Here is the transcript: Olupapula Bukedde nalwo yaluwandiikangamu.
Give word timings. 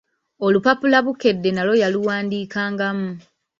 Olupapula 0.45 0.97
Bukedde 1.05 1.49
nalwo 1.53 1.75
yaluwandiikangamu. 1.83 3.09